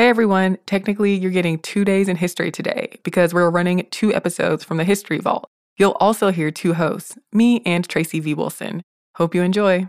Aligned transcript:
Hey 0.00 0.08
everyone, 0.08 0.56
technically 0.64 1.14
you're 1.14 1.30
getting 1.30 1.58
two 1.58 1.84
days 1.84 2.08
in 2.08 2.16
history 2.16 2.50
today 2.50 2.98
because 3.02 3.34
we're 3.34 3.50
running 3.50 3.86
two 3.90 4.14
episodes 4.14 4.64
from 4.64 4.78
the 4.78 4.84
History 4.84 5.18
Vault. 5.18 5.46
You'll 5.76 5.98
also 6.00 6.30
hear 6.30 6.50
two 6.50 6.72
hosts, 6.72 7.18
me 7.34 7.60
and 7.66 7.86
Tracy 7.86 8.18
V. 8.18 8.32
Wilson. 8.32 8.80
Hope 9.16 9.34
you 9.34 9.42
enjoy. 9.42 9.86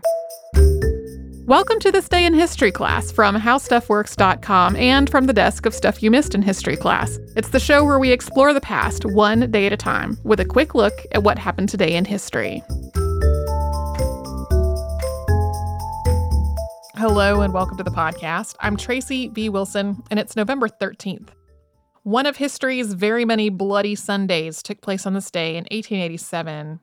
Welcome 1.46 1.80
to 1.80 1.90
this 1.90 2.10
day 2.10 2.26
in 2.26 2.34
history 2.34 2.70
class 2.70 3.10
from 3.10 3.36
howstuffworks.com 3.36 4.76
and 4.76 5.08
from 5.08 5.24
the 5.24 5.32
desk 5.32 5.64
of 5.64 5.72
Stuff 5.72 6.02
You 6.02 6.10
Missed 6.10 6.34
in 6.34 6.42
History 6.42 6.76
class. 6.76 7.18
It's 7.34 7.48
the 7.48 7.58
show 7.58 7.82
where 7.82 7.98
we 7.98 8.12
explore 8.12 8.52
the 8.52 8.60
past 8.60 9.06
one 9.06 9.50
day 9.50 9.64
at 9.64 9.72
a 9.72 9.78
time 9.78 10.18
with 10.24 10.40
a 10.40 10.44
quick 10.44 10.74
look 10.74 10.92
at 11.12 11.22
what 11.22 11.38
happened 11.38 11.70
today 11.70 11.96
in 11.96 12.04
history. 12.04 12.62
Hello 17.02 17.40
and 17.40 17.52
welcome 17.52 17.76
to 17.76 17.82
the 17.82 17.90
podcast. 17.90 18.54
I'm 18.60 18.76
Tracy 18.76 19.26
V. 19.26 19.48
Wilson, 19.48 20.04
and 20.08 20.20
it's 20.20 20.36
November 20.36 20.68
13th. 20.68 21.30
One 22.04 22.26
of 22.26 22.36
history's 22.36 22.92
very 22.92 23.24
many 23.24 23.48
bloody 23.48 23.96
Sundays 23.96 24.62
took 24.62 24.80
place 24.80 25.04
on 25.04 25.12
this 25.12 25.28
day 25.28 25.56
in 25.56 25.64
1887. 25.64 26.78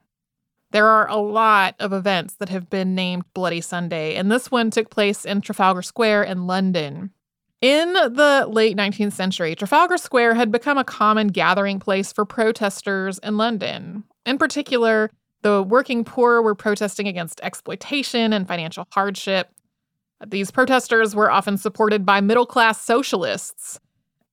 There 0.72 0.88
are 0.88 1.08
a 1.08 1.16
lot 1.16 1.76
of 1.80 1.94
events 1.94 2.34
that 2.34 2.50
have 2.50 2.70
been 2.70 2.96
named 2.96 3.24
Bloody 3.34 3.62
Sunday, 3.62 4.16
and 4.16 4.30
this 4.30 4.52
one 4.52 4.72
took 4.72 4.90
place 4.90 5.24
in 5.24 5.40
Trafalgar 5.40 5.84
Square 5.84 6.24
in 6.24 6.46
London. 6.46 7.12
In 7.62 7.94
the 7.94 8.46
late 8.50 8.76
19th 8.76 9.14
century, 9.14 9.56
Trafalgar 9.56 9.96
Square 9.96 10.34
had 10.34 10.52
become 10.52 10.78
a 10.78 10.84
common 10.84 11.28
gathering 11.28 11.80
place 11.80 12.12
for 12.12 12.26
protesters 12.26 13.20
in 13.20 13.38
London. 13.38 14.04
In 14.26 14.38
particular, 14.38 15.12
the 15.44 15.64
working 15.64 16.04
poor 16.04 16.42
were 16.42 16.56
protesting 16.56 17.08
against 17.08 17.40
exploitation 17.42 18.34
and 18.34 18.46
financial 18.46 18.86
hardship. 18.92 19.50
These 20.28 20.52
protesters 20.52 21.16
were 21.16 21.32
often 21.32 21.58
supported 21.58 22.06
by 22.06 22.22
middle 22.22 22.46
class 22.46 22.82
socialists. 22.82 23.80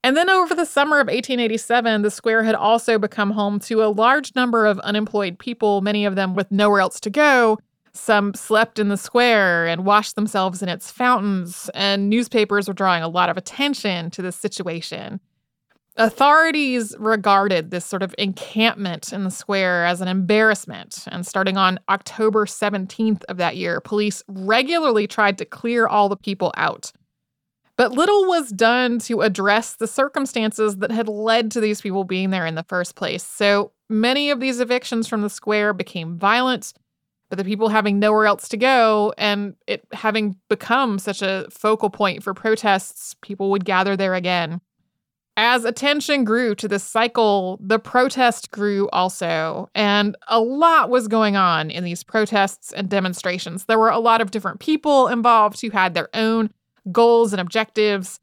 And 0.03 0.17
then 0.17 0.31
over 0.31 0.55
the 0.55 0.67
summer 0.67 0.97
of 0.97 1.07
1887, 1.07 2.03
the 2.03 2.11
square 2.11 2.43
had 2.43 2.55
also 2.55 2.99
become 2.99 3.33
home 3.33 3.59
to 3.61 3.83
a 3.83 3.91
large 3.91 4.35
number 4.35 4.67
of 4.67 4.79
unemployed 4.81 5.39
people, 5.39 5.81
many 5.81 6.05
of 6.05 6.15
them 6.15 6.35
with 6.35 6.51
nowhere 6.53 6.81
else 6.81 7.01
to 7.01 7.11
go. 7.11 7.59
Some 7.93 8.35
slept 8.35 8.79
in 8.79 8.89
the 8.89 8.97
square 8.97 9.67
and 9.67 9.85
washed 9.85 10.15
themselves 10.15 10.63
in 10.63 10.69
its 10.69 10.91
fountains, 10.91 11.71
and 11.75 12.11
newspapers 12.11 12.69
were 12.69 12.75
drawing 12.75 13.03
a 13.03 13.09
lot 13.09 13.31
of 13.31 13.37
attention 13.37 14.11
to 14.11 14.23
this 14.23 14.37
situation. 14.37 15.19
Authorities 15.99 16.95
regarded 16.99 17.71
this 17.71 17.87
sort 17.87 18.03
of 18.03 18.15
encampment 18.19 19.15
in 19.15 19.25
the 19.25 19.31
square 19.31 19.87
as 19.87 20.03
an 20.03 20.09
embarrassment, 20.09 21.05
and 21.11 21.27
starting 21.27 21.57
on 21.57 21.81
October 21.89 22.45
17th 22.45 23.25
of 23.31 23.39
that 23.39 23.57
year, 23.57 23.81
police 23.81 24.23
regularly 24.29 25.07
tried 25.07 25.39
to 25.39 25.47
clear 25.47 25.87
all 25.87 26.11
the 26.11 26.17
people 26.17 26.53
out. 26.59 26.93
But 27.79 27.93
little 27.93 28.27
was 28.27 28.51
done 28.51 28.99
to 29.01 29.23
address 29.23 29.77
the 29.77 29.87
circumstances 29.87 30.77
that 30.79 30.91
had 30.91 31.09
led 31.09 31.51
to 31.53 31.61
these 31.61 31.81
people 31.81 32.05
being 32.05 32.29
there 32.29 32.47
in 32.47 32.57
the 32.57 32.63
first 32.63 32.95
place. 32.95 33.25
So 33.25 33.73
many 33.89 34.29
of 34.31 34.39
these 34.39 34.61
evictions 34.61 35.09
from 35.09 35.23
the 35.23 35.31
square 35.31 35.73
became 35.73 36.19
violent, 36.19 36.75
but 37.31 37.39
the 37.39 37.45
people 37.45 37.69
having 37.69 37.99
nowhere 37.99 38.27
else 38.27 38.49
to 38.49 38.59
go 38.59 39.15
and 39.17 39.57
it 39.67 39.87
having 39.93 40.37
become 40.51 40.99
such 40.99 41.23
a 41.23 41.47
focal 41.51 41.89
point 41.89 42.23
for 42.23 42.35
protests, 42.35 43.15
people 43.23 43.51
would 43.51 43.65
gather 43.65 43.97
there 43.97 44.15
again. 44.15 44.61
As 45.39 45.67
attention 45.67 46.25
grew 46.25 46.55
to 46.55 46.67
this 46.67 46.83
cycle, 46.83 47.59
the 47.61 47.79
protest 47.79 48.51
grew 48.51 48.89
also, 48.89 49.69
and 49.75 50.17
a 50.29 50.41
lot 50.41 50.89
was 50.89 51.09
going 51.09 51.37
on 51.37 51.71
in 51.71 51.85
these 51.85 52.03
protests 52.03 52.73
and 52.73 52.89
demonstrations. 52.89 53.67
There 53.67 53.79
were 53.79 53.91
a 53.91 53.99
lot 53.99 54.23
of 54.23 54.31
different 54.31 54.61
people 54.61 55.09
involved 55.09 55.61
who 55.61 55.69
had 55.69 55.93
their 55.93 56.09
own 56.15 56.51
goals 56.91 57.35
and 57.35 57.41
objectives. 57.41 58.19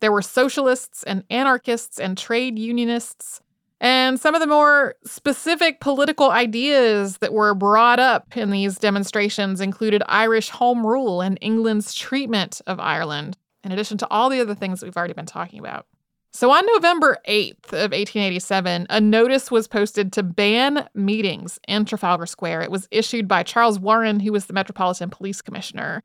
There 0.00 0.10
were 0.10 0.22
socialists 0.22 1.04
and 1.04 1.22
anarchists 1.30 2.00
and 2.00 2.18
trade 2.18 2.58
unionists. 2.58 3.40
And 3.80 4.18
some 4.18 4.34
of 4.34 4.40
the 4.40 4.46
more 4.48 4.96
specific 5.04 5.78
political 5.78 6.32
ideas 6.32 7.18
that 7.18 7.32
were 7.32 7.54
brought 7.54 8.00
up 8.00 8.36
in 8.36 8.50
these 8.50 8.76
demonstrations 8.78 9.60
included 9.60 10.02
Irish 10.06 10.48
home 10.48 10.84
rule 10.84 11.20
and 11.20 11.38
England's 11.40 11.94
treatment 11.94 12.60
of 12.66 12.80
Ireland, 12.80 13.36
in 13.62 13.70
addition 13.70 13.98
to 13.98 14.08
all 14.10 14.30
the 14.30 14.40
other 14.40 14.54
things 14.56 14.80
that 14.80 14.86
we've 14.86 14.96
already 14.96 15.14
been 15.14 15.26
talking 15.26 15.60
about. 15.60 15.86
So 16.36 16.50
on 16.50 16.66
November 16.74 17.16
8th 17.26 17.72
of 17.72 17.92
1887, 17.92 18.88
a 18.90 19.00
notice 19.00 19.50
was 19.50 19.66
posted 19.66 20.12
to 20.12 20.22
ban 20.22 20.86
meetings 20.92 21.58
in 21.66 21.86
Trafalgar 21.86 22.26
Square. 22.26 22.60
It 22.60 22.70
was 22.70 22.86
issued 22.90 23.26
by 23.26 23.42
Charles 23.42 23.80
Warren, 23.80 24.20
who 24.20 24.32
was 24.32 24.44
the 24.44 24.52
Metropolitan 24.52 25.08
Police 25.08 25.40
Commissioner. 25.40 26.02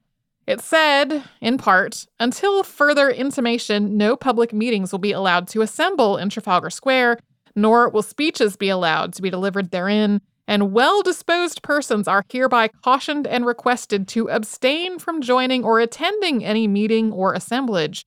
It 0.47 0.61
said, 0.61 1.21
in 1.41 1.57
part, 1.57 2.05
until 2.17 2.63
further 2.63 3.09
intimation, 3.09 3.97
no 3.97 4.15
public 4.15 4.53
meetings 4.53 4.93
will 4.93 4.99
be 4.99 5.11
allowed 5.11 5.49
to 5.49 5.63
assemble 5.63 6.15
in 6.15 6.29
Trafalgar 6.29 6.69
Square, 6.69 7.17
nor 7.53 7.89
will 7.89 8.01
speeches 8.01 8.55
be 8.55 8.69
allowed 8.69 9.11
to 9.15 9.21
be 9.21 9.29
delivered 9.29 9.71
therein, 9.71 10.21
and 10.47 10.71
well 10.71 11.01
disposed 11.01 11.61
persons 11.61 12.07
are 12.07 12.23
hereby 12.31 12.69
cautioned 12.69 13.27
and 13.27 13.45
requested 13.45 14.07
to 14.07 14.29
abstain 14.29 14.97
from 14.97 15.21
joining 15.21 15.65
or 15.65 15.81
attending 15.81 16.45
any 16.45 16.69
meeting 16.69 17.11
or 17.11 17.33
assemblage. 17.33 18.05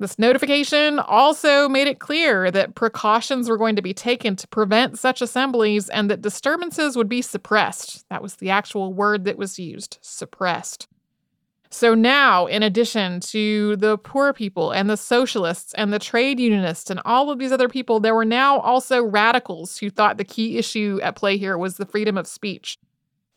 This 0.00 0.18
notification 0.18 0.98
also 0.98 1.68
made 1.68 1.86
it 1.86 2.00
clear 2.00 2.50
that 2.50 2.74
precautions 2.74 3.48
were 3.48 3.56
going 3.56 3.76
to 3.76 3.82
be 3.82 3.94
taken 3.94 4.34
to 4.36 4.48
prevent 4.48 4.98
such 4.98 5.22
assemblies 5.22 5.88
and 5.88 6.10
that 6.10 6.20
disturbances 6.20 6.96
would 6.96 7.08
be 7.08 7.22
suppressed. 7.22 8.04
That 8.10 8.22
was 8.22 8.36
the 8.36 8.50
actual 8.50 8.92
word 8.92 9.24
that 9.24 9.38
was 9.38 9.58
used 9.58 9.98
suppressed. 10.00 10.88
So 11.70 11.94
now, 11.94 12.46
in 12.46 12.62
addition 12.62 13.18
to 13.20 13.74
the 13.76 13.98
poor 13.98 14.32
people 14.32 14.70
and 14.70 14.88
the 14.88 14.96
socialists 14.96 15.74
and 15.74 15.92
the 15.92 15.98
trade 15.98 16.38
unionists 16.38 16.88
and 16.88 17.00
all 17.04 17.30
of 17.30 17.38
these 17.38 17.50
other 17.50 17.68
people, 17.68 17.98
there 17.98 18.14
were 18.14 18.24
now 18.24 18.60
also 18.60 19.02
radicals 19.02 19.78
who 19.78 19.90
thought 19.90 20.16
the 20.16 20.24
key 20.24 20.56
issue 20.56 21.00
at 21.02 21.16
play 21.16 21.36
here 21.36 21.58
was 21.58 21.76
the 21.76 21.86
freedom 21.86 22.16
of 22.16 22.28
speech. 22.28 22.78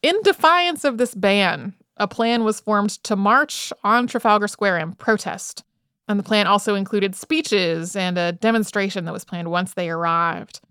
In 0.04 0.22
defiance 0.22 0.84
of 0.84 1.00
this 1.00 1.16
ban, 1.16 1.74
a 1.98 2.08
plan 2.08 2.44
was 2.44 2.60
formed 2.60 2.92
to 3.06 3.16
march 3.16 3.74
on 3.84 4.06
Trafalgar 4.06 4.48
Square 4.48 4.78
in 4.78 4.94
protest. 4.94 5.64
And 6.08 6.18
the 6.18 6.24
plan 6.24 6.48
also 6.48 6.76
included 6.76 7.16
speeches 7.16 7.96
and 7.96 8.18
a 8.18 8.32
demonstration 8.32 9.06
that 9.06 9.14
was 9.14 9.26
planned 9.26 9.52
once 9.52 9.74
they 9.74 9.90
arrived. 9.90 10.62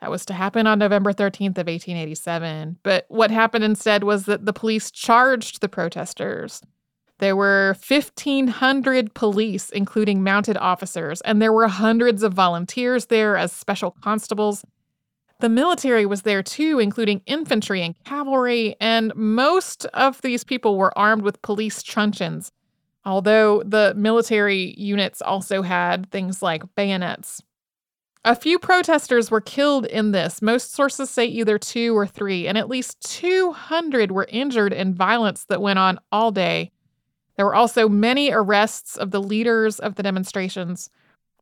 That 0.00 0.10
was 0.10 0.24
to 0.26 0.34
happen 0.34 0.66
on 0.66 0.78
November 0.78 1.12
13th 1.12 1.58
of 1.58 1.66
1887. 1.66 2.78
But 2.82 3.06
what 3.08 3.30
happened 3.30 3.64
instead 3.64 4.04
was 4.04 4.26
that 4.26 4.44
the 4.44 4.52
police 4.52 4.90
charged 4.90 5.60
the 5.60 5.68
protesters. 5.68 6.60
There 7.18 7.36
were 7.36 7.76
1,500 7.86 9.14
police, 9.14 9.70
including 9.70 10.22
mounted 10.22 10.56
officers, 10.58 11.20
and 11.22 11.40
there 11.40 11.52
were 11.52 11.68
hundreds 11.68 12.22
of 12.22 12.34
volunteers 12.34 13.06
there 13.06 13.36
as 13.36 13.52
special 13.52 13.92
constables. 13.92 14.64
The 15.40 15.48
military 15.48 16.06
was 16.06 16.22
there 16.22 16.42
too, 16.42 16.78
including 16.78 17.22
infantry 17.26 17.82
and 17.82 17.94
cavalry, 18.04 18.76
and 18.80 19.14
most 19.14 19.86
of 19.86 20.20
these 20.22 20.44
people 20.44 20.76
were 20.76 20.96
armed 20.98 21.22
with 21.22 21.42
police 21.42 21.82
truncheons 21.82 22.50
although 23.04 23.62
the 23.64 23.94
military 23.96 24.74
units 24.78 25.20
also 25.22 25.62
had 25.62 26.10
things 26.10 26.42
like 26.42 26.62
bayonets. 26.74 27.42
A 28.26 28.34
few 28.34 28.58
protesters 28.58 29.30
were 29.30 29.42
killed 29.42 29.84
in 29.84 30.12
this. 30.12 30.40
Most 30.40 30.72
sources 30.72 31.10
say 31.10 31.26
either 31.26 31.58
two 31.58 31.96
or 31.96 32.06
three, 32.06 32.48
and 32.48 32.56
at 32.56 32.70
least 32.70 33.00
200 33.02 34.10
were 34.10 34.26
injured 34.30 34.72
in 34.72 34.94
violence 34.94 35.44
that 35.44 35.60
went 35.60 35.78
on 35.78 35.98
all 36.10 36.30
day. 36.30 36.70
There 37.36 37.44
were 37.44 37.54
also 37.54 37.86
many 37.88 38.32
arrests 38.32 38.96
of 38.96 39.10
the 39.10 39.20
leaders 39.20 39.78
of 39.78 39.96
the 39.96 40.02
demonstrations. 40.02 40.88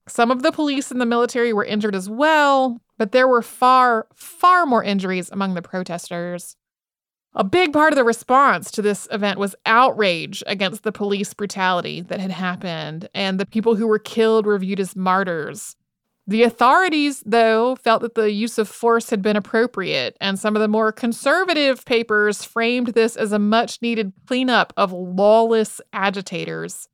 Some 0.09 0.33
of 0.33 0.43
the 0.43 0.51
police 0.51 0.91
and 0.91 1.01
the 1.01 1.07
military 1.07 1.53
were 1.53 1.65
injured 1.65 1.95
as 1.95 2.11
well, 2.11 2.81
but 2.99 3.13
there 3.13 3.29
were 3.29 3.43
far, 3.43 4.09
far 4.15 4.67
more 4.67 4.83
injuries 4.83 5.31
among 5.31 5.55
the 5.55 5.63
protesters. 5.63 6.57
A 7.35 7.45
big 7.45 7.73
part 7.73 7.93
of 7.93 7.97
the 7.97 8.05
response 8.05 8.71
to 8.73 8.83
this 8.83 9.09
event 9.11 9.39
was 9.39 9.55
outrage 9.65 10.43
against 10.47 10.83
the 10.83 10.93
police 10.93 11.33
brutality 11.33 12.03
that 12.03 12.21
had 12.21 12.31
happened, 12.31 13.09
and 13.15 13.41
the 13.41 13.47
people 13.47 13.77
who 13.77 13.87
were 13.87 13.99
killed 13.99 14.45
were 14.45 14.59
viewed 14.59 14.81
as 14.81 14.95
martyrs. 14.95 15.77
The 16.27 16.43
authorities, 16.43 17.23
though, 17.25 17.75
felt 17.75 18.03
that 18.03 18.15
the 18.15 18.31
use 18.31 18.59
of 18.59 18.69
force 18.69 19.09
had 19.09 19.23
been 19.23 19.37
appropriate, 19.37 20.17
and 20.21 20.39
some 20.39 20.55
of 20.55 20.61
the 20.61 20.69
more 20.69 20.93
conservative 20.93 21.85
papers 21.87 22.45
framed 22.45 22.89
this 22.89 23.17
as 23.17 23.33
a 23.33 23.39
much 23.39 23.81
needed 23.81 24.13
cleanup 24.27 24.75
of 24.77 24.93
lawless 24.93 25.81
agitators. 25.93 26.89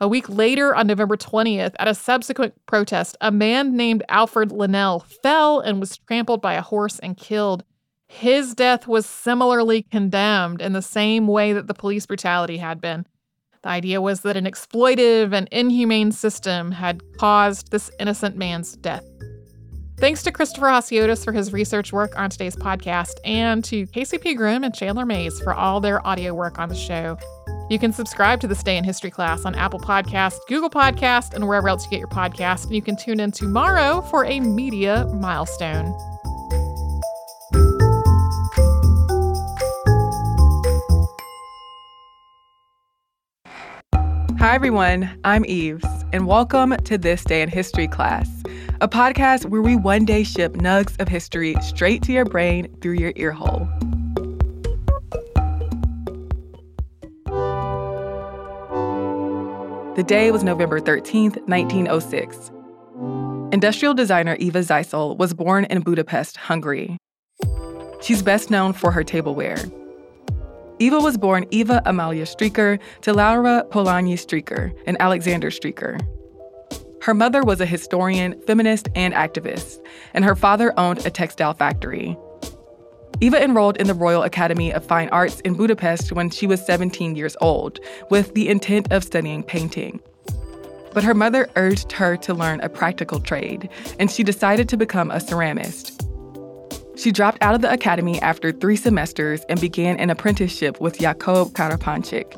A 0.00 0.06
week 0.06 0.28
later, 0.28 0.76
on 0.76 0.86
November 0.86 1.16
20th, 1.16 1.74
at 1.78 1.88
a 1.88 1.94
subsequent 1.94 2.54
protest, 2.66 3.16
a 3.20 3.32
man 3.32 3.76
named 3.76 4.04
Alfred 4.08 4.52
Linnell 4.52 5.00
fell 5.00 5.58
and 5.58 5.80
was 5.80 5.96
trampled 5.96 6.40
by 6.40 6.54
a 6.54 6.62
horse 6.62 6.98
and 7.00 7.16
killed. 7.16 7.64
His 8.08 8.54
death 8.54 8.86
was 8.86 9.04
similarly 9.04 9.82
condemned 9.82 10.62
in 10.62 10.72
the 10.72 10.82
same 10.82 11.26
way 11.26 11.52
that 11.52 11.66
the 11.66 11.74
police 11.74 12.06
brutality 12.06 12.58
had 12.58 12.80
been. 12.80 13.06
The 13.62 13.68
idea 13.68 14.00
was 14.00 14.20
that 14.20 14.36
an 14.36 14.44
exploitive 14.44 15.32
and 15.32 15.48
inhumane 15.50 16.12
system 16.12 16.70
had 16.70 17.02
caused 17.18 17.72
this 17.72 17.90
innocent 17.98 18.36
man's 18.36 18.76
death. 18.76 19.04
Thanks 19.98 20.22
to 20.24 20.30
Christopher 20.30 20.66
Hasiotis 20.66 21.24
for 21.24 21.32
his 21.32 21.52
research 21.52 21.92
work 21.92 22.18
on 22.18 22.28
today's 22.28 22.54
podcast, 22.54 23.14
and 23.24 23.64
to 23.64 23.86
KCP 23.86 24.22
Pegram 24.22 24.62
and 24.62 24.74
Chandler 24.74 25.06
Mays 25.06 25.40
for 25.40 25.54
all 25.54 25.80
their 25.80 26.06
audio 26.06 26.34
work 26.34 26.58
on 26.58 26.68
the 26.68 26.74
show. 26.74 27.18
You 27.70 27.78
can 27.78 27.92
subscribe 27.92 28.40
to 28.40 28.46
the 28.46 28.54
Stay 28.54 28.76
in 28.76 28.84
History 28.84 29.10
class 29.10 29.44
on 29.44 29.54
Apple 29.54 29.80
Podcast, 29.80 30.36
Google 30.48 30.70
Podcast, 30.70 31.34
and 31.34 31.48
wherever 31.48 31.68
else 31.68 31.84
you 31.84 31.90
get 31.90 31.98
your 31.98 32.08
podcast. 32.08 32.66
And 32.66 32.74
you 32.74 32.82
can 32.82 32.94
tune 32.94 33.18
in 33.18 33.32
tomorrow 33.32 34.02
for 34.02 34.24
a 34.26 34.38
media 34.38 35.06
milestone. 35.14 35.92
Hi, 44.46 44.54
everyone. 44.54 45.10
I'm 45.24 45.44
Eves, 45.46 45.84
and 46.12 46.28
welcome 46.28 46.76
to 46.84 46.96
This 46.96 47.24
Day 47.24 47.42
in 47.42 47.48
History 47.48 47.88
class, 47.88 48.30
a 48.80 48.86
podcast 48.86 49.46
where 49.46 49.60
we 49.60 49.74
one 49.74 50.04
day 50.04 50.22
ship 50.22 50.52
nugs 50.52 50.94
of 51.00 51.08
history 51.08 51.56
straight 51.62 52.00
to 52.02 52.12
your 52.12 52.24
brain 52.24 52.72
through 52.80 52.92
your 52.92 53.12
ear 53.16 53.32
hole. 53.32 53.68
The 59.96 60.04
day 60.06 60.30
was 60.30 60.44
November 60.44 60.78
13th, 60.78 61.38
1906. 61.48 62.52
Industrial 63.52 63.94
designer 63.94 64.36
Eva 64.36 64.60
Zeisel 64.60 65.18
was 65.18 65.34
born 65.34 65.64
in 65.64 65.80
Budapest, 65.80 66.36
Hungary. 66.36 66.96
She's 68.00 68.22
best 68.22 68.52
known 68.52 68.74
for 68.74 68.92
her 68.92 69.02
tableware. 69.02 69.58
Eva 70.78 70.98
was 71.00 71.16
born 71.16 71.46
Eva 71.50 71.80
Amalia 71.86 72.26
Striker 72.26 72.78
to 73.00 73.14
Laura 73.14 73.64
Polanyi 73.70 74.18
Striker 74.18 74.74
and 74.86 75.00
Alexander 75.00 75.50
Striker. 75.50 75.98
Her 77.00 77.14
mother 77.14 77.42
was 77.42 77.62
a 77.62 77.66
historian, 77.66 78.38
feminist, 78.46 78.88
and 78.94 79.14
activist, 79.14 79.78
and 80.12 80.22
her 80.22 80.36
father 80.36 80.78
owned 80.78 81.06
a 81.06 81.10
textile 81.10 81.54
factory. 81.54 82.18
Eva 83.22 83.42
enrolled 83.42 83.78
in 83.78 83.86
the 83.86 83.94
Royal 83.94 84.22
Academy 84.22 84.70
of 84.70 84.84
Fine 84.84 85.08
Arts 85.08 85.40
in 85.40 85.54
Budapest 85.54 86.12
when 86.12 86.28
she 86.28 86.46
was 86.46 86.66
17 86.66 87.16
years 87.16 87.36
old, 87.40 87.80
with 88.10 88.34
the 88.34 88.50
intent 88.50 88.92
of 88.92 89.02
studying 89.02 89.42
painting. 89.42 89.98
But 90.92 91.04
her 91.04 91.14
mother 91.14 91.48
urged 91.56 91.92
her 91.92 92.18
to 92.18 92.34
learn 92.34 92.60
a 92.60 92.68
practical 92.68 93.20
trade, 93.20 93.70
and 93.98 94.10
she 94.10 94.22
decided 94.22 94.68
to 94.68 94.76
become 94.76 95.10
a 95.10 95.16
ceramist. 95.16 95.95
She 96.96 97.12
dropped 97.12 97.38
out 97.42 97.54
of 97.54 97.60
the 97.60 97.70
academy 97.70 98.20
after 98.22 98.52
three 98.52 98.76
semesters 98.76 99.42
and 99.48 99.60
began 99.60 99.98
an 99.98 100.10
apprenticeship 100.10 100.80
with 100.80 100.98
Jakob 100.98 101.50
Karapancsik. 101.50 102.32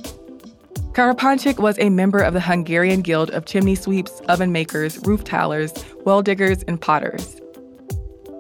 Karapancsik 0.93 1.59
was 1.59 1.79
a 1.79 1.91
member 1.91 2.19
of 2.19 2.35
the 2.35 2.41
Hungarian 2.41 3.03
Guild 3.03 3.31
of 3.31 3.47
Chimney 3.47 3.77
Sweeps, 3.77 4.21
Oven 4.29 4.51
Makers, 4.51 4.99
Roof 5.07 5.23
Tilers, 5.23 5.73
Well 6.05 6.23
Diggers, 6.23 6.65
and 6.65 6.81
Potters. 6.81 7.41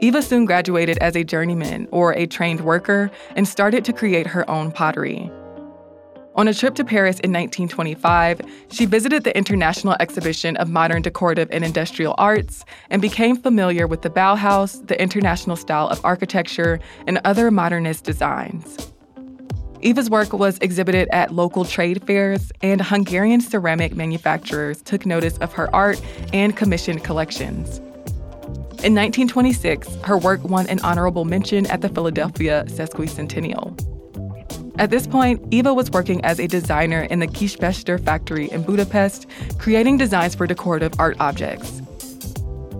Eva 0.00 0.22
soon 0.22 0.44
graduated 0.44 0.98
as 0.98 1.16
a 1.16 1.22
journeyman 1.22 1.86
or 1.92 2.12
a 2.12 2.26
trained 2.26 2.62
worker 2.62 3.10
and 3.36 3.46
started 3.46 3.84
to 3.84 3.92
create 3.92 4.26
her 4.26 4.48
own 4.50 4.72
pottery. 4.72 5.30
On 6.38 6.46
a 6.46 6.54
trip 6.54 6.76
to 6.76 6.84
Paris 6.84 7.18
in 7.18 7.32
1925, 7.32 8.42
she 8.70 8.86
visited 8.86 9.24
the 9.24 9.36
International 9.36 9.96
Exhibition 9.98 10.56
of 10.58 10.70
Modern 10.70 11.02
Decorative 11.02 11.48
and 11.50 11.64
Industrial 11.64 12.14
Arts 12.16 12.64
and 12.90 13.02
became 13.02 13.36
familiar 13.36 13.88
with 13.88 14.02
the 14.02 14.08
Bauhaus, 14.08 14.86
the 14.86 15.02
international 15.02 15.56
style 15.56 15.88
of 15.88 16.00
architecture, 16.04 16.78
and 17.08 17.20
other 17.24 17.50
modernist 17.50 18.04
designs. 18.04 18.92
Eva's 19.80 20.08
work 20.08 20.32
was 20.32 20.58
exhibited 20.58 21.08
at 21.10 21.34
local 21.34 21.64
trade 21.64 22.06
fairs, 22.06 22.52
and 22.62 22.82
Hungarian 22.82 23.40
ceramic 23.40 23.96
manufacturers 23.96 24.80
took 24.80 25.04
notice 25.04 25.38
of 25.38 25.52
her 25.54 25.74
art 25.74 26.00
and 26.32 26.56
commissioned 26.56 27.02
collections. 27.02 27.78
In 28.84 28.94
1926, 28.94 29.92
her 30.04 30.16
work 30.16 30.44
won 30.44 30.68
an 30.68 30.78
honorable 30.82 31.24
mention 31.24 31.66
at 31.66 31.80
the 31.80 31.88
Philadelphia 31.88 32.62
Sesquicentennial. 32.68 33.87
At 34.78 34.90
this 34.90 35.08
point, 35.08 35.42
Eva 35.50 35.74
was 35.74 35.90
working 35.90 36.24
as 36.24 36.38
a 36.38 36.46
designer 36.46 37.02
in 37.02 37.18
the 37.18 37.26
Kispester 37.26 38.00
factory 38.00 38.48
in 38.52 38.62
Budapest, 38.62 39.26
creating 39.58 39.96
designs 39.96 40.36
for 40.36 40.46
decorative 40.46 40.92
art 41.00 41.16
objects. 41.18 41.82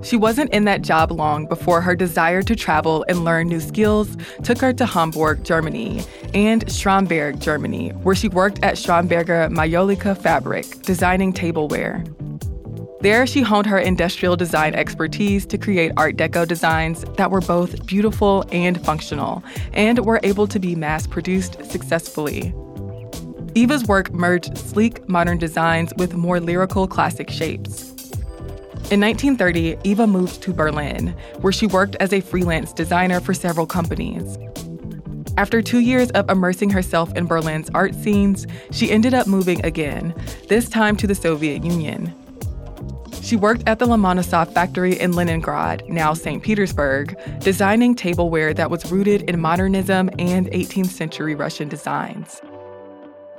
She 0.04 0.16
wasn't 0.16 0.54
in 0.54 0.64
that 0.64 0.82
job 0.82 1.10
long 1.10 1.46
before 1.46 1.80
her 1.80 1.96
desire 1.96 2.40
to 2.42 2.54
travel 2.54 3.04
and 3.08 3.24
learn 3.24 3.48
new 3.48 3.58
skills 3.58 4.16
took 4.44 4.58
her 4.58 4.72
to 4.74 4.86
Hamburg, 4.86 5.42
Germany, 5.42 6.04
and 6.34 6.64
Schramberg, 6.66 7.40
Germany, 7.40 7.88
where 8.04 8.14
she 8.14 8.28
worked 8.28 8.62
at 8.62 8.76
Schramberger 8.76 9.50
Majolica 9.50 10.16
Fabric, 10.16 10.66
designing 10.82 11.32
tableware. 11.32 12.04
There, 13.00 13.28
she 13.28 13.42
honed 13.42 13.66
her 13.66 13.78
industrial 13.78 14.34
design 14.34 14.74
expertise 14.74 15.46
to 15.46 15.58
create 15.58 15.92
Art 15.96 16.16
Deco 16.16 16.48
designs 16.48 17.04
that 17.16 17.30
were 17.30 17.40
both 17.40 17.86
beautiful 17.86 18.44
and 18.50 18.84
functional, 18.84 19.44
and 19.72 20.04
were 20.04 20.18
able 20.24 20.48
to 20.48 20.58
be 20.58 20.74
mass 20.74 21.06
produced 21.06 21.64
successfully. 21.64 22.52
Eva's 23.54 23.84
work 23.84 24.12
merged 24.12 24.58
sleek 24.58 25.08
modern 25.08 25.38
designs 25.38 25.92
with 25.96 26.14
more 26.14 26.40
lyrical 26.40 26.88
classic 26.88 27.30
shapes. 27.30 27.92
In 28.90 29.00
1930, 29.00 29.76
Eva 29.84 30.06
moved 30.06 30.42
to 30.42 30.52
Berlin, 30.52 31.14
where 31.40 31.52
she 31.52 31.66
worked 31.66 31.94
as 31.96 32.12
a 32.12 32.20
freelance 32.20 32.72
designer 32.72 33.20
for 33.20 33.32
several 33.32 33.66
companies. 33.66 34.36
After 35.36 35.62
two 35.62 35.78
years 35.78 36.10
of 36.12 36.28
immersing 36.28 36.70
herself 36.70 37.14
in 37.14 37.26
Berlin's 37.26 37.70
art 37.74 37.94
scenes, 37.94 38.44
she 38.72 38.90
ended 38.90 39.14
up 39.14 39.28
moving 39.28 39.64
again, 39.64 40.14
this 40.48 40.68
time 40.68 40.96
to 40.96 41.06
the 41.06 41.14
Soviet 41.14 41.64
Union. 41.64 42.12
She 43.28 43.36
worked 43.36 43.68
at 43.68 43.78
the 43.78 43.84
Lomonosov 43.84 44.54
factory 44.54 44.98
in 44.98 45.12
Leningrad, 45.12 45.86
now 45.86 46.14
St. 46.14 46.42
Petersburg, 46.42 47.14
designing 47.40 47.94
tableware 47.94 48.54
that 48.54 48.70
was 48.70 48.90
rooted 48.90 49.20
in 49.28 49.38
modernism 49.38 50.08
and 50.18 50.46
18th 50.46 50.86
century 50.86 51.34
Russian 51.34 51.68
designs. 51.68 52.40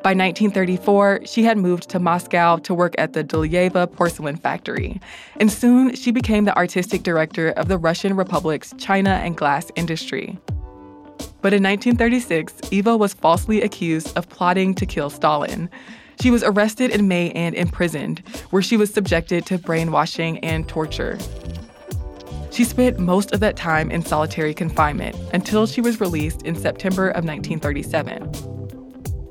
By 0.03 0.13
1934, 0.13 1.21
she 1.25 1.43
had 1.43 1.57
moved 1.57 1.89
to 1.89 1.97
Moscow 1.97 2.57
to 2.57 2.73
work 2.75 2.93
at 2.99 3.13
the 3.13 3.23
Dulyeva 3.23 3.91
porcelain 3.91 4.35
factory, 4.35 5.01
and 5.39 5.51
soon 5.51 5.95
she 5.95 6.11
became 6.11 6.45
the 6.45 6.55
artistic 6.55 7.01
director 7.01 7.49
of 7.49 7.67
the 7.67 7.79
Russian 7.79 8.15
Republic's 8.15 8.75
china 8.77 9.19
and 9.23 9.35
glass 9.35 9.71
industry. 9.75 10.37
But 11.41 11.51
in 11.51 11.63
1936, 11.63 12.53
Eva 12.69 12.95
was 12.95 13.15
falsely 13.15 13.63
accused 13.63 14.15
of 14.15 14.29
plotting 14.29 14.75
to 14.75 14.85
kill 14.85 15.09
Stalin. 15.09 15.67
She 16.21 16.31
was 16.31 16.43
arrested 16.43 16.91
in 16.91 17.07
May 17.07 17.31
and 17.31 17.55
imprisoned, 17.55 18.19
where 18.49 18.61
she 18.61 18.75
was 18.75 18.93
subjected 18.93 19.45
to 19.45 19.57
brainwashing 19.57 20.39
and 20.39 20.67
torture. 20.67 21.17
She 22.51 22.65
spent 22.65 22.99
most 22.99 23.31
of 23.31 23.39
that 23.39 23.55
time 23.55 23.89
in 23.89 24.03
solitary 24.03 24.53
confinement 24.53 25.15
until 25.33 25.65
she 25.65 25.79
was 25.79 26.01
released 26.01 26.41
in 26.41 26.55
September 26.55 27.07
of 27.09 27.23
1937. 27.23 28.29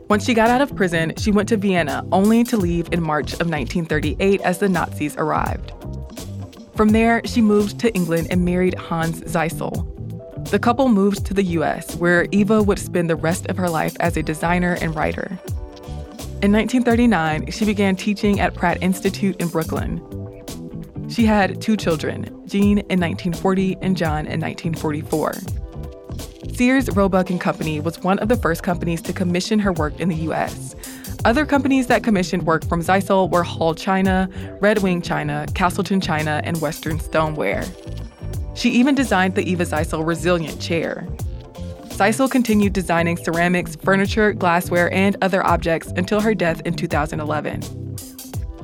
Once 0.08 0.24
she 0.24 0.32
got 0.32 0.48
out 0.48 0.62
of 0.62 0.74
prison, 0.74 1.12
she 1.18 1.30
went 1.30 1.50
to 1.50 1.58
Vienna 1.58 2.06
only 2.10 2.42
to 2.44 2.56
leave 2.56 2.88
in 2.90 3.02
March 3.02 3.34
of 3.34 3.50
1938 3.50 4.40
as 4.40 4.56
the 4.56 4.68
Nazis 4.68 5.14
arrived. 5.18 5.72
From 6.74 6.90
there, 6.90 7.20
she 7.26 7.42
moved 7.42 7.78
to 7.80 7.92
England 7.94 8.28
and 8.30 8.46
married 8.46 8.74
Hans 8.76 9.20
Zeisel. 9.22 9.84
The 10.50 10.58
couple 10.58 10.88
moved 10.88 11.26
to 11.26 11.34
the 11.34 11.42
US, 11.42 11.96
where 11.96 12.26
Eva 12.32 12.62
would 12.62 12.78
spend 12.78 13.10
the 13.10 13.16
rest 13.16 13.46
of 13.48 13.58
her 13.58 13.68
life 13.68 13.94
as 14.00 14.16
a 14.16 14.22
designer 14.22 14.78
and 14.80 14.96
writer. 14.96 15.38
In 16.40 16.52
1939, 16.52 17.50
she 17.50 17.64
began 17.64 17.96
teaching 17.96 18.38
at 18.38 18.54
Pratt 18.54 18.80
Institute 18.80 19.34
in 19.40 19.48
Brooklyn. 19.48 20.00
She 21.10 21.24
had 21.24 21.60
two 21.60 21.76
children, 21.76 22.26
Jean 22.46 22.78
in 22.78 23.00
1940 23.00 23.76
and 23.82 23.96
John 23.96 24.24
in 24.24 24.40
1944. 24.40 25.34
Sears, 26.54 26.88
Roebuck 26.90 27.30
and 27.30 27.40
Company 27.40 27.80
was 27.80 27.98
one 28.04 28.20
of 28.20 28.28
the 28.28 28.36
first 28.36 28.62
companies 28.62 29.02
to 29.02 29.12
commission 29.12 29.58
her 29.58 29.72
work 29.72 29.98
in 29.98 30.08
the 30.08 30.14
US. 30.30 30.76
Other 31.24 31.44
companies 31.44 31.88
that 31.88 32.04
commissioned 32.04 32.44
work 32.44 32.64
from 32.68 32.82
Zeisel 32.82 33.28
were 33.28 33.42
Hall 33.42 33.74
China, 33.74 34.30
Red 34.60 34.78
Wing 34.78 35.02
China, 35.02 35.44
Castleton 35.54 36.00
China, 36.00 36.40
and 36.44 36.60
Western 36.60 37.00
Stoneware. 37.00 37.64
She 38.54 38.70
even 38.70 38.94
designed 38.94 39.34
the 39.34 39.42
Eva 39.42 39.64
Zeisel 39.64 40.06
Resilient 40.06 40.60
chair. 40.60 41.04
Zeisel 41.98 42.30
continued 42.30 42.74
designing 42.74 43.16
ceramics, 43.16 43.74
furniture, 43.74 44.32
glassware, 44.32 44.88
and 44.94 45.16
other 45.20 45.44
objects 45.44 45.92
until 45.96 46.20
her 46.20 46.32
death 46.32 46.62
in 46.64 46.74
2011. 46.74 47.60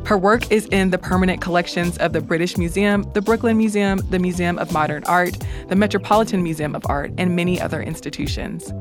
Her 0.06 0.16
work 0.16 0.52
is 0.52 0.66
in 0.66 0.90
the 0.90 0.98
permanent 0.98 1.40
collections 1.40 1.98
of 1.98 2.12
the 2.12 2.20
British 2.20 2.56
Museum, 2.56 3.02
the 3.12 3.20
Brooklyn 3.20 3.56
Museum, 3.56 3.98
the 4.10 4.20
Museum 4.20 4.56
of 4.60 4.70
Modern 4.72 5.02
Art, 5.06 5.36
the 5.66 5.74
Metropolitan 5.74 6.44
Museum 6.44 6.76
of 6.76 6.84
Art, 6.88 7.10
and 7.18 7.34
many 7.34 7.60
other 7.60 7.82
institutions. 7.82 8.72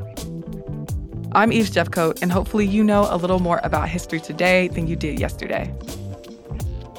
I'm 1.31 1.51
Eves 1.51 1.71
Jeffcoat, 1.71 2.21
and 2.21 2.31
hopefully 2.31 2.67
you 2.67 2.83
know 2.83 3.07
a 3.09 3.17
little 3.17 3.39
more 3.39 3.59
about 3.63 3.89
history 3.89 4.19
today 4.19 4.67
than 4.67 4.85
you 4.85 4.95
did 4.95 5.19
yesterday. 5.19 5.73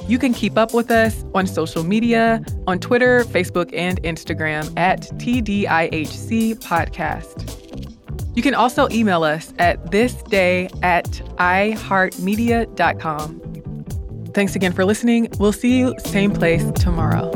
You 0.07 0.19
can 0.19 0.33
keep 0.33 0.57
up 0.57 0.73
with 0.73 0.91
us 0.91 1.25
on 1.33 1.47
social 1.47 1.83
media, 1.83 2.43
on 2.67 2.79
Twitter, 2.79 3.23
Facebook, 3.25 3.71
and 3.73 4.01
Instagram 4.03 4.71
at 4.77 5.01
TDIHC 5.01 6.55
Podcast. 6.57 7.51
You 8.35 8.43
can 8.43 8.53
also 8.53 8.89
email 8.89 9.23
us 9.23 9.53
at 9.59 9.91
thisday 9.91 10.69
at 10.83 11.05
iheartmedia.com. 11.37 13.41
Thanks 14.33 14.55
again 14.55 14.73
for 14.73 14.83
listening. 14.83 15.29
We'll 15.39 15.53
see 15.53 15.79
you 15.79 15.95
same 15.99 16.31
place 16.31 16.69
tomorrow. 16.71 17.31